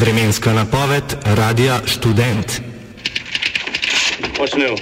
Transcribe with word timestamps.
Vremenska 0.00 0.52
napoved 0.54 1.16
Radia 1.36 1.86
Student. 1.86 2.62
What's 4.38 4.54
new? 4.54 4.74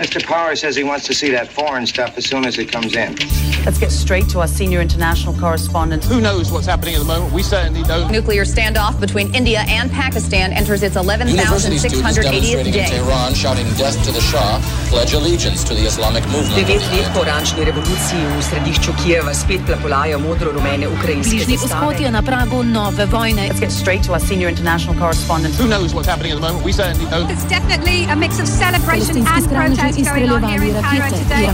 Mr. 0.00 0.24
Power 0.24 0.56
says 0.56 0.74
he 0.74 0.84
wants 0.84 1.06
to 1.06 1.14
see 1.14 1.30
that 1.32 1.48
foreign 1.52 1.86
stuff 1.86 2.16
as 2.16 2.24
soon 2.24 2.46
as 2.46 2.58
it 2.58 2.72
comes 2.72 2.96
in. 2.96 3.43
Let's 3.64 3.78
get 3.78 3.90
straight 3.90 4.28
to 4.28 4.40
our 4.40 4.46
senior 4.46 4.82
international 4.82 5.32
correspondent. 5.40 6.04
Who 6.04 6.20
knows 6.20 6.52
what's 6.52 6.66
happening 6.66 6.96
at 6.96 7.00
the 7.00 7.06
moment? 7.08 7.32
We 7.32 7.42
certainly 7.42 7.82
don't. 7.82 8.12
Nuclear 8.12 8.44
standoff 8.44 9.00
between 9.00 9.34
India 9.34 9.64
and 9.66 9.90
Pakistan 9.90 10.52
enters 10.52 10.82
its 10.82 10.96
11,680th 10.96 12.72
day. 12.72 12.84
In 12.84 12.90
Tehran 12.90 13.32
shouting 13.32 13.66
death 13.80 13.96
to 14.04 14.12
the 14.12 14.20
Shah, 14.20 14.60
pledge 14.92 15.14
allegiance 15.14 15.64
to 15.64 15.72
the 15.72 15.80
Islamic 15.86 16.28
movement. 16.28 16.60
Devet 16.60 16.84
let 16.92 17.08
po 17.16 17.24
oranžni 17.24 17.64
revoluciji 17.64 18.20
v 18.36 18.42
središču 18.42 18.92
Kijeva 19.00 19.32
spet 19.32 19.64
plapolajo 19.64 20.18
modro-rumene 20.20 20.88
ukrajinske 20.88 21.36
Bližnji 21.36 21.56
vzhod 21.56 22.00
je 22.00 22.10
na 22.12 22.20
pragu 22.22 22.60
nove 22.62 23.06
vojne. 23.06 23.48
Let's 23.48 23.64
get 23.64 23.72
straight 23.72 24.04
to 24.04 24.12
our 24.12 24.20
senior 24.20 24.52
international 24.52 24.92
correspondent. 25.00 25.56
Who 25.56 25.72
knows 25.72 25.96
what's 25.96 26.08
happening 26.08 26.36
at 26.36 26.38
the 26.38 26.44
moment? 26.44 26.68
We 26.68 26.72
certainly 26.76 27.08
don't. 27.08 27.32
It's 27.32 27.48
definitely 27.48 28.04
a 28.12 28.16
mix 28.16 28.36
of 28.36 28.44
celebration 28.44 29.24
and 29.24 29.48
protest 29.48 30.04
going 30.04 30.28
on 30.28 30.44
here 30.52 30.60
in 30.68 30.76
Cairo 30.84 31.08
today. 31.08 31.48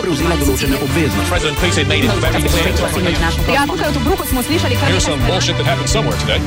prevzela 0.00 0.36
določene 0.40 0.76
obveznosti. 0.84 1.30
Tega 2.98 3.54
ja, 3.54 3.62
tukaj 3.66 3.90
v 3.92 4.02
Bruku 4.06 4.24
smo 4.30 4.42
slišali 4.42 4.74
kar 4.80 4.88
nekaj. 4.94 6.40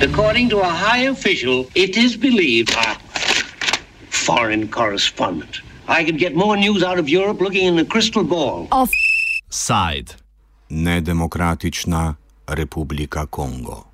According 0.00 0.48
to 0.50 0.60
a 0.64 0.70
high 0.70 1.10
official, 1.10 1.66
it 1.74 1.96
is 1.96 2.16
believed 2.16 2.72
foreign 4.08 4.68
correspondent. 4.68 5.60
I 5.88 6.04
could 6.04 6.18
get 6.18 6.34
more 6.34 6.56
news 6.56 6.82
out 6.82 6.98
of 6.98 7.08
Europe 7.08 7.40
looking 7.44 7.66
in 7.66 7.78
a 7.78 7.84
crystal 7.84 8.24
ball. 8.24 8.68
Offside. 8.70 10.14
Nedemokratična 10.70 12.14
republika 12.48 13.26
Kongo. 13.26 13.89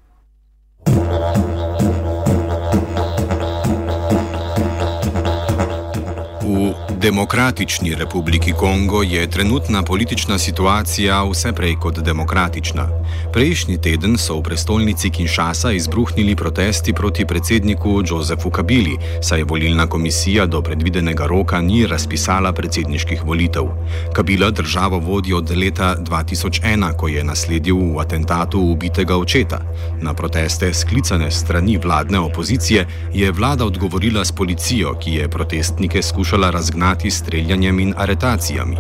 Demokratični 7.07 7.95
republiki 7.95 8.52
Kongo 8.52 9.02
je 9.02 9.30
trenutna 9.30 9.82
politična 9.82 10.38
situacija 10.38 11.24
vse 11.30 11.52
prej 11.52 11.76
kot 11.80 11.98
demokratična. 11.98 12.88
Prejšnji 13.32 13.76
teden 13.79 14.18
so 14.18 14.38
v 14.38 14.43
prestolnici 14.43 15.10
Kinshasa 15.10 15.71
izbruhnili 15.73 16.37
protesti 16.37 16.93
proti 16.93 17.26
predsedniku 17.26 18.02
Josefu 18.07 18.51
Kabili, 18.51 18.96
saj 19.23 19.43
volilna 19.43 19.87
komisija 19.87 20.46
do 20.46 20.63
predvidenega 20.63 21.26
roka 21.26 21.60
ni 21.60 21.87
razpisala 21.87 22.52
predsedniških 22.52 23.23
volitev. 23.24 23.68
Kabila 24.13 24.51
državo 24.51 24.98
vodi 24.98 25.32
od 25.32 25.51
leta 25.51 25.95
2001, 25.98 26.96
ko 26.96 27.09
je 27.09 27.24
nasledil 27.24 27.76
v 27.76 28.01
atentatu 28.01 28.60
ubitega 28.60 29.16
očeta. 29.16 29.60
Na 30.02 30.15
proteste 30.15 30.74
sklicane 30.74 31.30
strani 31.30 31.79
vladne 31.79 32.18
opozicije 32.18 32.87
je 33.15 33.32
vlada 33.32 33.65
odgovorila 33.65 34.24
s 34.24 34.32
policijo, 34.32 34.95
ki 34.98 35.15
je 35.15 35.29
protestnike 35.29 36.02
skušala 36.02 36.51
razgnati 36.51 36.95
s 37.04 37.18
streljanjem 37.18 37.80
in 37.80 37.94
aretacijami. 37.96 38.76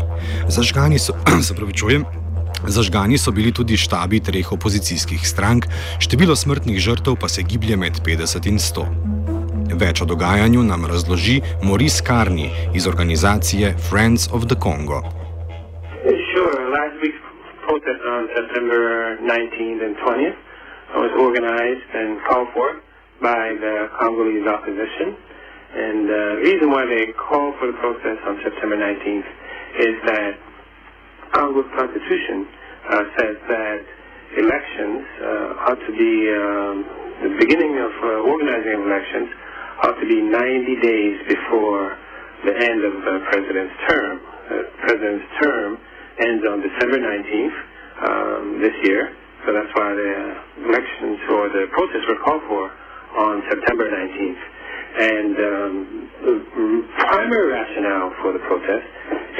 Zažgani 0.48 0.98
so, 0.98 1.12
se 1.46 1.54
pravičujem. 1.54 2.04
Zažgani 2.66 3.18
so 3.18 3.30
bili 3.30 3.52
tudi 3.52 3.76
štabi 3.76 4.20
treh 4.20 4.52
opozicijskih 4.52 5.28
strank, 5.28 5.66
število 6.00 6.36
smrtnih 6.36 6.78
žrtev 6.78 7.16
pa 7.20 7.28
se 7.28 7.42
giblje 7.42 7.76
med 7.76 8.00
50 8.00 8.48
in 8.48 8.58
100. 8.58 8.86
Več 9.76 10.00
o 10.02 10.06
dogajanju 10.08 10.62
nam 10.62 10.86
razloži 10.86 11.40
Maurice 11.62 12.00
Carney 12.08 12.48
iz 12.74 12.86
organizacije 12.86 13.74
Friends 13.90 14.28
of 14.32 14.46
the 14.46 14.56
Congo. 14.62 15.02
Sure. 16.32 16.56
Last 16.76 16.96
week's 17.02 17.22
protest 17.66 18.02
on 18.16 18.28
September 18.36 18.82
19th 19.20 19.80
and 19.86 19.94
20th 20.04 20.38
was 21.02 21.12
organized 21.26 21.88
and 22.00 22.10
called 22.26 22.48
for 22.54 22.68
by 23.20 23.44
the 23.64 23.74
Congolese 24.00 24.48
opposition. 24.56 25.25
And 25.76 26.08
the 26.08 26.24
uh, 26.40 26.40
reason 26.40 26.72
why 26.72 26.88
they 26.88 27.12
called 27.20 27.52
for 27.60 27.68
the 27.68 27.76
protest 27.76 28.24
on 28.24 28.40
September 28.40 28.80
19th 28.80 29.28
is 29.76 29.94
that 30.08 30.32
Congo's 31.36 31.68
constitution 31.76 32.48
uh, 32.88 33.04
says 33.20 33.36
that 33.44 33.78
elections 34.40 35.04
uh, 35.20 35.68
ought 35.68 35.82
to 35.84 35.92
be, 35.92 36.14
um, 36.32 36.76
the 37.28 37.32
beginning 37.44 37.76
of 37.76 37.92
uh, 37.92 38.24
organizing 38.24 38.88
elections 38.88 39.28
ought 39.84 40.00
to 40.00 40.08
be 40.08 40.16
90 40.24 40.80
days 40.80 41.16
before 41.28 41.92
the 42.48 42.56
end 42.56 42.80
of 42.80 42.94
the 42.96 43.16
president's 43.28 43.76
term. 43.84 44.14
The 44.48 44.60
president's 44.80 45.28
term 45.44 45.76
ends 46.24 46.42
on 46.48 46.64
December 46.64 47.04
19th 47.04 47.56
um, 48.00 48.42
this 48.64 48.76
year, 48.88 49.12
so 49.44 49.52
that's 49.52 49.72
why 49.76 49.92
the 49.92 50.12
elections 50.72 51.20
or 51.36 51.52
the 51.52 51.68
protests 51.68 52.08
were 52.08 52.20
called 52.24 52.44
for 52.48 52.64
on 53.28 53.44
September 53.52 53.92
19th. 53.92 54.55
And 54.96 55.36
um, 55.36 55.72
the 56.24 56.34
primary 57.04 57.52
rationale 57.52 58.16
for 58.24 58.32
the 58.32 58.40
protest 58.48 58.88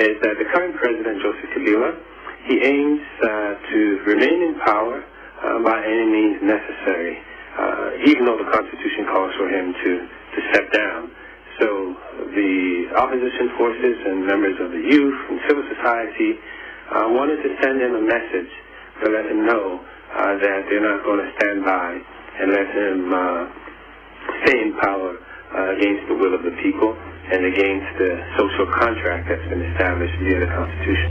is 0.05 0.21
that 0.21 0.37
the 0.37 0.45
current 0.53 0.77
president, 0.77 1.23
Joseph 1.25 1.49
Kabila, 1.57 1.97
he 2.45 2.61
aims 2.61 3.01
uh, 3.25 3.29
to 3.73 3.81
remain 4.05 4.53
in 4.53 4.61
power 4.61 5.01
uh, 5.01 5.65
by 5.65 5.81
any 5.81 6.07
means 6.13 6.45
necessary, 6.45 7.17
uh, 7.57 8.05
even 8.05 8.29
though 8.29 8.37
the 8.37 8.51
Constitution 8.53 9.09
calls 9.09 9.33
for 9.41 9.49
him 9.49 9.73
to, 9.73 9.91
to 10.37 10.39
step 10.53 10.69
down. 10.77 11.11
So 11.59 11.97
the 12.37 12.93
opposition 13.01 13.57
forces 13.57 13.97
and 14.13 14.27
members 14.29 14.61
of 14.61 14.71
the 14.77 14.83
youth 14.93 15.19
and 15.33 15.41
civil 15.49 15.65
society 15.73 16.37
uh, 16.93 17.09
wanted 17.17 17.41
to 17.41 17.51
send 17.65 17.81
him 17.81 17.97
a 17.97 18.05
message 18.05 18.53
to 19.01 19.09
let 19.09 19.25
him 19.25 19.47
know 19.49 19.81
uh, 20.13 20.37
that 20.37 20.69
they're 20.69 20.85
not 20.85 21.01
going 21.03 21.25
to 21.25 21.31
stand 21.41 21.65
by 21.65 21.97
and 22.45 22.53
let 22.53 22.69
him 22.77 22.99
uh, 23.09 23.43
stay 24.45 24.61
in 24.61 24.77
power 24.85 25.17
uh, 25.57 25.77
against 25.77 26.05
the 26.09 26.17
will 26.21 26.35
of 26.39 26.43
the 26.49 26.55
people 26.63 26.91
and 27.33 27.41
against 27.53 27.91
the 27.99 28.11
social 28.39 28.67
contract 28.81 29.29
that's 29.29 29.49
been 29.49 29.63
established 29.73 30.17
via 30.21 30.39
the 30.45 30.51
Constitution. 30.59 31.11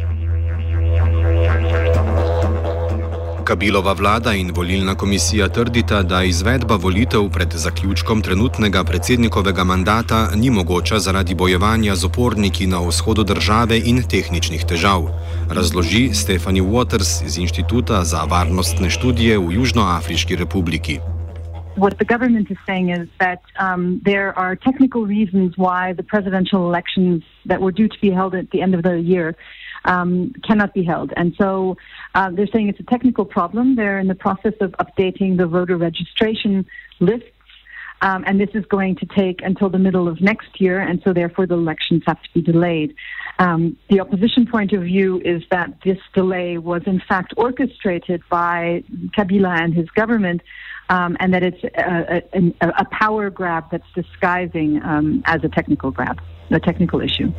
Kabilova 3.46 3.94
vlada 3.94 4.34
in 4.34 4.52
volilna 4.56 4.96
komisija 4.96 5.48
trdita, 5.48 6.02
da 6.04 6.24
izvedba 6.24 6.76
volitev 6.76 7.30
pred 7.30 7.54
zaključkom 7.54 8.22
trenutnega 8.22 8.84
predsednikovega 8.84 9.64
mandata 9.64 10.30
ni 10.36 10.50
mogoča 10.50 11.00
zaradi 11.00 11.36
bojevanja 11.36 11.96
z 11.96 12.06
oporniki 12.06 12.68
na 12.68 12.80
vzhodu 12.88 13.24
države 13.24 13.82
in 13.86 14.04
tehničnih 14.10 14.66
težav, 14.66 15.10
razloži 15.50 16.10
Stephanie 16.14 16.64
Waters 16.64 17.26
iz 17.26 17.38
Inštituta 17.38 18.04
za 18.04 18.24
varnostne 18.30 18.90
študije 18.90 19.38
v 19.38 19.52
Južnoafriški 19.52 20.36
republiki. 20.36 21.00
What 21.76 22.00
the 22.00 22.06
government 22.06 22.50
is 22.50 22.58
saying 22.66 22.90
is 22.90 23.10
that 23.20 23.42
um, 23.58 24.02
there 24.06 24.38
are 24.38 24.56
technical 24.56 25.06
reasons 25.06 25.58
why 25.58 25.94
the 25.94 26.04
presidential 26.04 26.68
elections 26.68 27.24
that 27.46 27.62
were 27.62 27.72
due 27.72 27.88
to 27.88 28.00
be 28.00 28.10
held 28.10 28.34
at 28.36 28.50
the 28.52 28.62
end 28.62 28.74
of 28.74 28.84
the 28.84 29.00
year 29.00 29.36
um, 29.86 30.34
cannot 30.44 30.74
be 30.74 30.84
held. 30.84 31.14
And 31.16 31.36
so 31.38 31.78
uh, 32.14 32.32
they're 32.32 32.48
saying 32.48 32.70
it's 32.70 32.80
a 32.80 32.84
technical 32.84 33.26
problem. 33.26 33.76
They're 33.76 34.00
in 34.00 34.08
the 34.08 34.16
process 34.16 34.54
of 34.62 34.72
updating 34.74 35.38
the 35.38 35.48
voter 35.48 35.78
registration 35.78 36.66
lists. 37.00 37.30
Um, 38.02 38.24
and 38.28 38.40
this 38.40 38.50
is 38.54 38.66
going 38.66 38.98
to 38.98 39.06
take 39.06 39.42
until 39.42 39.70
the 39.70 39.80
middle 39.80 40.08
of 40.08 40.20
next 40.22 40.60
year, 40.60 40.80
and 40.80 41.02
so 41.04 41.14
therefore 41.14 41.48
the 41.48 41.54
elections 41.54 42.04
have 42.06 42.22
to 42.22 42.30
be 42.34 42.42
delayed. 42.42 42.94
Um, 43.40 43.78
the 43.90 44.02
opposition 44.02 44.46
point 44.46 44.74
of 44.74 44.84
view 44.84 45.22
is 45.24 45.44
that 45.50 45.74
this 45.84 45.98
delay 46.14 46.58
was 46.58 46.84
in 46.86 47.02
fact 47.08 47.34
orchestrated 47.38 48.22
by 48.30 48.84
Kabila 49.18 49.62
and 49.62 49.74
his 49.74 49.90
government 49.92 50.42
um, 50.90 51.18
and 51.20 51.34
that 51.34 51.44
it's 51.44 51.64
a, 51.64 52.22
a, 52.34 52.68
a, 52.68 52.86
power 52.92 53.30
grab 53.30 53.66
that's 53.72 53.88
disguising 53.96 54.82
um, 54.84 55.24
as 55.26 55.44
a 55.44 55.50
technical 55.50 55.92
grab, 55.92 56.22
a 56.52 56.60
technical 56.60 57.02
issue. 57.02 57.32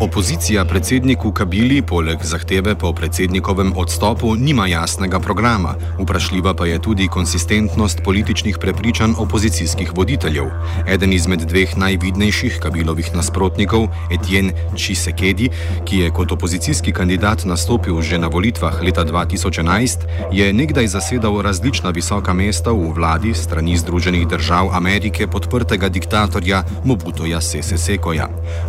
Opozicija 0.00 0.64
predsedniku 0.64 1.28
Kabili 1.32 1.82
poleg 1.82 2.22
zahteve 2.24 2.72
po 2.74 2.92
predsednikovem 2.92 3.72
odstopu 3.76 4.32
nima 4.36 4.66
jasnega 4.66 5.18
programa, 5.20 5.74
vprašljiva 5.98 6.54
pa 6.54 6.66
je 6.66 6.78
tudi 6.82 7.08
konsistentnost 7.08 8.00
političnih 8.04 8.58
prepričanj 8.60 9.12
opozicijskih 9.18 9.92
voditeljev. 9.96 10.46
Eden 10.88 11.12
izmed 11.12 11.40
dveh 11.40 11.76
najvidnejših 11.76 12.56
Kabilovih 12.62 13.10
nasprotnikov, 13.14 13.88
Etienne 14.10 14.52
Chisekedi, 14.76 15.50
ki 15.84 15.98
je 15.98 16.10
kot 16.10 16.32
opozicijski 16.32 16.92
kandidat 16.92 17.44
nastopil 17.44 18.00
že 18.00 18.18
na 18.18 18.32
volitvah 18.32 18.80
leta 18.82 19.04
2011, 19.04 20.08
je 20.32 20.52
nekdaj 20.52 20.86
zasedal 20.86 21.42
različna 21.42 21.90
visoka 21.90 22.32
mesta 22.32 22.72
v 22.72 22.88
vladi 22.96 23.34
strani 23.34 23.76
Združenih 23.76 24.28
držav 24.28 24.72
Amerike 24.72 25.26
podprtega 25.26 25.88
diktatorja 25.88 26.64
Mobutoja 26.84 27.40
Sese 27.40 27.78
Sekoja. 27.78 28.28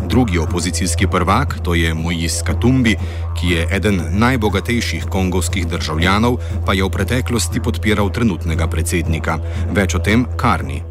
Drugi 0.09 0.37
opozicijski 0.37 1.07
prvak 1.07 1.20
prvak, 1.21 1.61
to 1.61 1.77
je 1.77 1.93
Mojis 1.93 2.41
Katumbi, 2.41 2.97
ki 3.37 3.45
je 3.53 3.61
eden 3.77 4.01
najbogatejših 4.17 5.05
kongovskih 5.05 5.69
državljanov, 5.69 6.41
pa 6.65 6.73
je 6.73 6.81
v 6.81 6.89
preteklosti 6.89 7.61
podpiral 7.61 8.09
trenutnega 8.09 8.65
predsednika. 8.65 9.37
Več 9.69 9.93
o 9.93 10.01
tem, 10.01 10.25
Karni. 10.41 10.81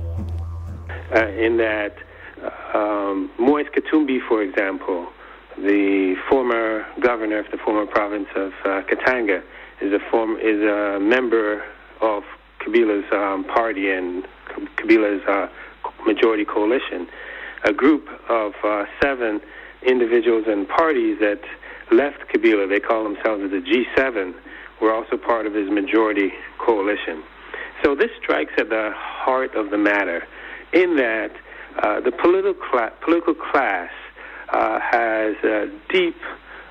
Uh, 1.10 1.26
um, 2.78 3.26
Moise 3.42 3.74
Katumbi, 3.74 4.22
for 4.22 4.38
example, 4.46 5.10
the 5.58 6.14
former 6.30 6.86
governor 7.02 7.42
of 7.42 7.50
the 7.50 7.58
former 7.58 7.86
province 7.90 8.30
of 8.38 8.54
uh, 8.62 8.86
Katanga, 8.86 9.42
is 9.82 9.90
a 9.90 9.98
form 10.10 10.38
is 10.38 10.62
a 10.62 11.02
member 11.02 11.58
of 12.00 12.22
Kabila's 12.62 13.08
um, 13.10 13.42
party 13.42 13.90
and 13.90 14.22
Kabila's 14.78 15.26
uh, 15.26 15.50
majority 16.06 16.44
coalition, 16.44 17.08
a 17.64 17.72
group 17.72 18.06
of 18.28 18.54
uh, 18.62 18.86
seven 19.02 19.40
individuals 19.82 20.44
and 20.46 20.68
parties 20.68 21.18
that 21.20 21.40
left 21.90 22.18
Kabila. 22.32 22.68
They 22.68 22.80
call 22.80 23.04
themselves 23.04 23.50
the 23.50 23.60
G7. 23.60 24.34
Were 24.80 24.94
also 24.94 25.18
part 25.18 25.44
of 25.44 25.52
his 25.52 25.68
majority 25.68 26.32
coalition. 26.58 27.22
So 27.84 27.94
this 27.94 28.10
strikes 28.22 28.54
at 28.56 28.70
the 28.70 28.92
heart 28.94 29.54
of 29.54 29.70
the 29.70 29.76
matter, 29.76 30.26
in 30.72 30.96
that 30.96 31.32
uh, 31.82 32.00
the 32.00 32.12
political 32.12 32.54
cla- 32.54 32.92
political 33.02 33.34
class 33.34 33.90
uh, 34.48 34.80
has 34.80 35.36
uh, 35.44 35.66
deep 35.90 36.16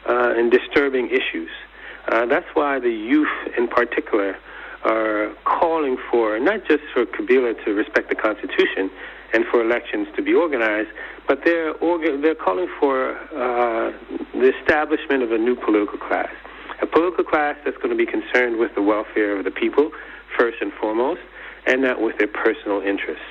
uh, 0.07 0.33
and 0.35 0.51
disturbing 0.51 1.09
issues. 1.09 1.49
Uh, 2.07 2.25
that's 2.25 2.47
why 2.53 2.79
the 2.79 2.89
youth, 2.89 3.27
in 3.57 3.67
particular, 3.67 4.35
are 4.83 5.33
calling 5.45 5.97
for 6.11 6.39
not 6.39 6.65
just 6.67 6.83
for 6.93 7.05
Kabila 7.05 7.63
to 7.65 7.73
respect 7.73 8.09
the 8.09 8.15
Constitution 8.15 8.89
and 9.33 9.45
for 9.51 9.61
elections 9.61 10.07
to 10.15 10.21
be 10.21 10.33
organized, 10.33 10.89
but 11.27 11.39
they're 11.43 11.73
orga- 11.75 12.21
they're 12.21 12.35
calling 12.35 12.67
for 12.79 13.15
uh, 13.15 13.91
the 14.33 14.51
establishment 14.59 15.21
of 15.23 15.31
a 15.31 15.37
new 15.37 15.55
political 15.55 15.99
class, 15.99 16.33
a 16.81 16.87
political 16.87 17.23
class 17.23 17.55
that's 17.63 17.77
going 17.77 17.89
to 17.89 17.95
be 17.95 18.05
concerned 18.05 18.57
with 18.57 18.73
the 18.75 18.81
welfare 18.81 19.37
of 19.37 19.43
the 19.43 19.51
people 19.51 19.91
first 20.37 20.57
and 20.61 20.71
foremost, 20.73 21.21
and 21.67 21.81
not 21.81 22.01
with 22.01 22.17
their 22.17 22.27
personal 22.27 22.81
interests. 22.81 23.25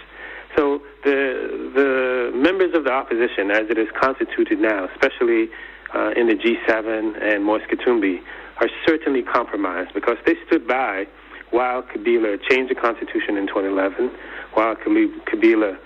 So 0.57 0.83
the 1.05 1.71
the 1.75 2.37
members 2.37 2.75
of 2.75 2.85
the 2.85 2.93
opposition, 2.93 3.51
as 3.51 3.71
it 3.71 3.79
is 3.79 3.89
constituted 4.01 4.61
now, 4.61 4.89
especially 4.95 5.49
uh, 5.95 6.11
in 6.17 6.29
the 6.29 6.35
G7 6.35 7.23
and 7.23 7.45
Moise 7.45 7.63
Katumbi, 7.71 8.21
are 8.61 8.69
certainly 8.87 9.23
compromised 9.23 9.95
because 9.95 10.17
they 10.27 10.35
stood 10.47 10.67
by 10.67 11.07
while 11.51 11.83
Kabila 11.83 12.41
changed 12.49 12.71
the 12.71 12.75
constitution 12.75 13.37
in 13.37 13.47
2011, 13.47 14.11
while 14.55 14.75
Kabila 14.77 15.79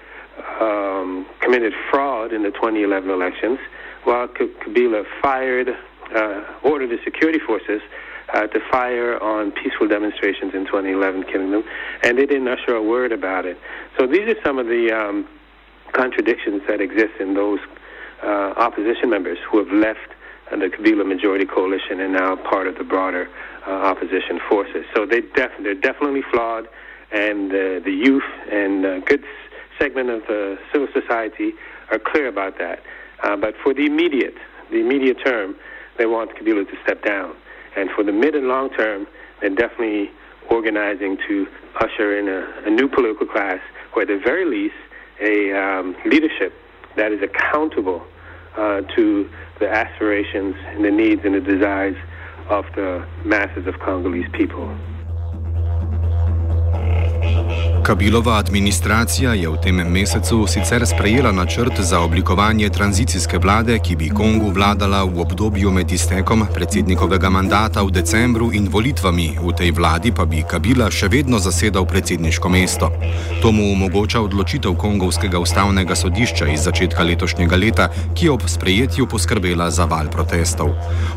um, 0.60 1.26
committed 1.40 1.72
fraud 1.90 2.32
in 2.32 2.42
the 2.42 2.50
2011 2.50 3.10
elections, 3.10 3.58
while 4.04 4.28
Kabila 4.28 5.04
fired, 5.20 5.68
uh, 6.14 6.44
ordered 6.62 6.90
the 6.90 6.98
security 7.04 7.38
forces 7.38 7.80
uh, 8.32 8.46
to 8.46 8.60
fire 8.70 9.22
on 9.22 9.52
peaceful 9.52 9.86
demonstrations 9.88 10.54
in 10.54 10.64
2011, 10.64 11.24
killing 11.24 11.50
them, 11.50 11.64
and 12.02 12.18
they 12.18 12.26
didn't 12.26 12.48
usher 12.48 12.74
a 12.74 12.82
word 12.82 13.12
about 13.12 13.44
it. 13.44 13.58
So 13.98 14.06
these 14.06 14.28
are 14.28 14.36
some 14.44 14.58
of 14.58 14.66
the 14.66 14.90
um, 14.90 15.28
contradictions 15.92 16.62
that 16.66 16.80
exist 16.80 17.14
in 17.20 17.34
those 17.34 17.60
uh, 18.22 18.54
opposition 18.56 19.10
members 19.10 19.38
who 19.50 19.58
have 19.58 19.72
left 19.72 20.11
the 20.60 20.68
Kabila 20.68 21.06
majority 21.06 21.44
coalition 21.44 22.00
and 22.00 22.12
now 22.12 22.36
part 22.36 22.66
of 22.66 22.76
the 22.76 22.84
broader 22.84 23.28
uh, 23.66 23.70
opposition 23.70 24.40
forces. 24.48 24.84
So 24.94 25.06
they 25.06 25.20
def- 25.20 25.52
they're 25.62 25.74
definitely 25.74 26.22
flawed, 26.30 26.68
and 27.12 27.50
uh, 27.50 27.80
the 27.84 27.92
youth 27.92 28.28
and 28.50 28.84
uh, 28.84 28.98
good 29.00 29.24
segment 29.78 30.10
of 30.10 30.22
the 30.26 30.58
civil 30.72 30.88
society 30.92 31.52
are 31.90 31.98
clear 31.98 32.28
about 32.28 32.58
that. 32.58 32.80
Uh, 33.22 33.36
but 33.36 33.54
for 33.62 33.72
the 33.74 33.86
immediate, 33.86 34.34
the 34.70 34.78
immediate 34.78 35.18
term, 35.24 35.54
they 35.98 36.06
want 36.06 36.34
Kabila 36.36 36.68
to 36.68 36.76
step 36.82 37.04
down. 37.04 37.34
And 37.76 37.90
for 37.90 38.04
the 38.04 38.12
mid 38.12 38.34
and 38.34 38.48
long 38.48 38.70
term, 38.70 39.06
they're 39.40 39.50
definitely 39.50 40.10
organizing 40.50 41.18
to 41.28 41.46
usher 41.76 42.18
in 42.18 42.28
a, 42.28 42.66
a 42.66 42.70
new 42.70 42.88
political 42.88 43.26
class, 43.26 43.60
or 43.94 44.02
at 44.02 44.08
the 44.08 44.20
very 44.22 44.44
least, 44.44 44.74
a 45.20 45.52
um, 45.52 45.96
leadership 46.04 46.52
that 46.96 47.12
is 47.12 47.20
accountable 47.22 48.04
uh, 48.56 48.82
to 48.96 49.30
the 49.60 49.68
aspirations 49.68 50.54
and 50.68 50.84
the 50.84 50.90
needs 50.90 51.22
and 51.24 51.34
the 51.34 51.40
desires 51.40 51.96
of 52.50 52.64
the 52.74 53.06
masses 53.24 53.66
of 53.66 53.78
Congolese 53.80 54.28
people. 54.32 54.76
Kabilova 57.82 58.36
administracija 58.38 59.32
je 59.34 59.48
v 59.48 59.56
tem 59.58 59.74
mesecu 59.74 60.46
sicer 60.46 60.86
sprejela 60.86 61.32
načrt 61.32 61.80
za 61.80 62.00
oblikovanje 62.00 62.68
tranzicijske 62.68 63.38
vlade, 63.38 63.78
ki 63.78 63.96
bi 63.96 64.08
Kongu 64.08 64.50
vladala 64.50 65.02
v 65.04 65.20
obdobju 65.20 65.70
med 65.70 65.92
iztekom 65.92 66.46
predsednikovega 66.54 67.30
mandata 67.30 67.82
v 67.82 67.90
decembru 67.90 68.52
in 68.52 68.68
volitvami. 68.70 69.38
V 69.42 69.50
tej 69.58 69.72
vladi 69.74 70.12
pa 70.14 70.24
bi 70.24 70.44
Kabila 70.46 70.90
še 70.90 71.08
vedno 71.08 71.38
zasedal 71.42 71.82
predsedniško 71.86 72.48
mesto. 72.48 72.90
To 73.42 73.52
mu 73.52 73.72
omogoča 73.72 74.22
odločitev 74.22 74.78
Kongovskega 74.78 75.42
ustavnega 75.42 75.98
sodišča 75.98 76.46
iz 76.54 76.62
začetka 76.62 77.02
letošnjega 77.02 77.56
leta, 77.56 77.88
ki 78.14 78.30
je 78.30 78.30
ob 78.30 78.46
sprejetju 78.46 79.10
poskrbela 79.10 79.70
za 79.70 79.90
val 79.90 80.06
protestov. 80.06 80.70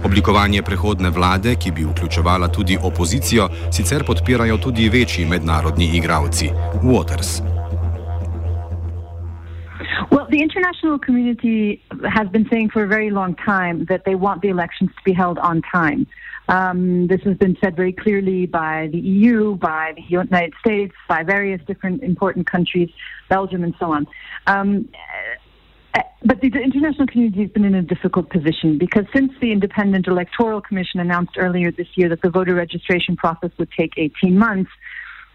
Oblikovanje 0.04 0.66
prehodne 0.66 1.14
vlade, 1.14 1.56
ki 1.56 1.72
bi 1.72 1.86
vključevala 1.86 2.50
tudi 2.50 2.78
opozicijo, 2.82 3.50
sicer 3.70 4.02
podpirajo 4.02 4.58
tudi 4.58 4.90
večji 4.90 5.30
mednarodni 5.30 5.94
igravci. 5.94 6.55
Wolters. 6.84 7.42
Well, 10.12 10.28
the 10.30 10.42
international 10.42 11.00
community 11.00 11.84
has 12.10 12.28
been 12.30 12.48
saying 12.52 12.70
for 12.70 12.84
a 12.84 12.88
very 12.88 13.10
long 13.10 13.36
time 13.36 13.86
that 13.86 14.04
they 14.06 14.16
want 14.16 14.42
the 14.42 14.50
elections 14.50 14.90
to 14.92 15.04
be 15.04 15.14
held 15.14 15.38
on 15.38 15.62
time. 15.62 16.08
Um, 16.48 17.08
this 17.08 17.22
has 17.22 17.38
been 17.38 17.58
said 17.64 17.76
very 17.76 17.92
clearly 17.92 18.46
by 18.46 18.90
the 18.92 19.00
EU, 19.00 19.56
by 19.56 19.94
the 19.96 20.04
United 20.08 20.54
States, 20.60 20.94
by 21.10 21.24
various 21.24 21.62
different 21.66 22.04
important 22.04 22.50
countries, 22.50 22.90
Belgium, 23.30 23.64
and 23.64 23.74
so 23.80 23.92
on. 23.92 24.08
Um, 24.46 24.90
but 26.24 26.42
the 26.42 26.48
international 26.48 27.08
community 27.08 27.44
has 27.44 27.52
been 27.52 27.66
in 27.66 27.76
a 27.76 27.82
difficult 27.82 28.30
position 28.30 28.78
because 28.78 29.06
since 29.14 29.32
the 29.42 29.52
Independent 29.52 30.08
Electoral 30.08 30.60
Commission 30.60 31.00
announced 31.00 31.34
earlier 31.38 31.72
this 31.72 31.88
year 31.96 32.10
that 32.10 32.22
the 32.22 32.30
voter 32.30 32.56
registration 32.56 33.16
process 33.16 33.52
would 33.58 33.70
take 33.78 33.94
18 33.98 34.38
months, 34.38 34.72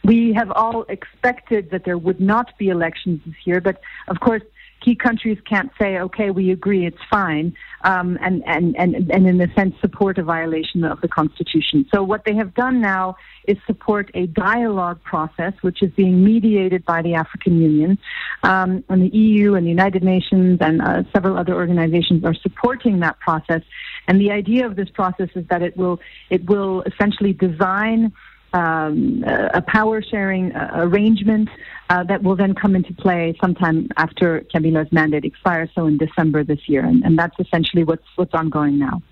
we 0.05 0.33
have 0.33 0.51
all 0.53 0.85
expected 0.89 1.71
that 1.71 1.85
there 1.85 1.99
would 1.99 2.21
not 2.21 2.57
be 2.59 2.69
elections 2.69 3.21
this 3.27 3.35
year, 3.45 3.61
but 3.61 3.81
of 4.09 4.21
course, 4.21 4.43
key 4.81 4.95
countries 4.95 5.39
can't 5.49 5.71
say, 5.79 5.99
okay, 5.99 6.31
we 6.31 6.51
agree, 6.51 6.87
it's 6.87 7.03
fine, 7.11 7.55
um, 7.85 8.19
and, 8.21 8.43
and, 8.47 8.75
and, 8.77 9.11
and 9.11 9.27
in 9.27 9.41
a 9.41 9.53
sense 9.55 9.75
support 9.81 10.19
a 10.19 10.23
violation 10.23 10.85
of 10.85 11.01
the 11.01 11.09
Constitution. 11.09 11.87
So 11.93 12.03
what 12.03 12.25
they 12.25 12.35
have 12.35 12.55
done 12.55 12.81
now 12.81 13.17
is 13.47 13.59
support 13.67 14.11
a 14.15 14.27
dialogue 14.27 15.03
process, 15.03 15.53
which 15.61 15.83
is 15.83 15.91
being 15.93 16.25
mediated 16.25 16.85
by 16.85 17.03
the 17.03 17.15
African 17.15 17.61
Union, 17.61 17.99
um, 18.43 18.83
and 18.89 19.03
the 19.03 19.17
EU 19.17 19.55
and 19.55 19.67
the 19.67 19.71
United 19.71 20.03
Nations 20.03 20.59
and 20.61 20.81
uh, 20.81 21.03
several 21.13 21.37
other 21.37 21.55
organizations 21.55 22.25
are 22.25 22.35
supporting 22.35 23.01
that 23.01 23.19
process. 23.21 23.63
And 24.09 24.21
the 24.21 24.31
idea 24.31 24.67
of 24.67 24.77
this 24.77 24.89
process 24.89 25.29
is 25.35 25.47
that 25.49 25.63
it 25.63 25.77
will, 25.77 26.01
it 26.31 26.47
will 26.47 26.83
essentially 26.83 27.33
design 27.33 28.13
um, 28.53 29.25
a 29.55 29.63
power 29.63 30.03
sharing 30.03 30.53
arrangement 30.55 31.49
uh, 31.91 32.05
that 32.05 32.23
will 32.23 32.37
then 32.37 32.55
come 32.55 32.77
into 32.77 32.95
play 32.95 33.37
sometime 33.41 33.89
after 33.97 34.45
Kabila's 34.55 34.93
mandate 34.93 35.25
expires, 35.25 35.71
so 35.75 35.87
in 35.87 35.97
December 35.99 36.45
this 36.45 36.69
year. 36.69 36.85
And, 36.85 37.05
and 37.05 37.19
that's 37.19 37.39
essentially 37.39 37.85
what's, 37.85 38.07
what's 38.17 38.35
ongoing 38.35 38.79
now. 38.79 39.03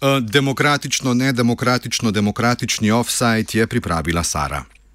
Uh, 0.00 0.20
demokratično, 0.20 1.14
nedemokratično, 1.14 2.10
demokratični 2.10 2.90
offside 2.90 3.46
je 3.54 3.66
pripravila 3.66 4.22
Sara. 4.22 4.64